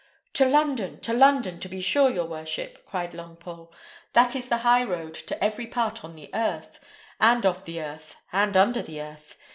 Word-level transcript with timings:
"To 0.33 0.47
London! 0.47 0.99
to 1.01 1.13
London, 1.13 1.59
to 1.59 1.69
be 1.69 1.79
sure, 1.79 2.09
your 2.09 2.25
worship," 2.25 2.87
cried 2.87 3.11
Longpole; 3.11 3.71
"that 4.13 4.35
is 4.35 4.49
the 4.49 4.57
high 4.65 4.83
road 4.83 5.13
to 5.13 5.43
every 5.43 5.67
part 5.67 6.03
on 6.03 6.15
the 6.15 6.31
earth, 6.33 6.79
and 7.19 7.45
off 7.45 7.65
the 7.65 7.83
earth, 7.83 8.15
and 8.33 8.57
under 8.57 8.81
the 8.81 8.99
earth. 8.99 9.37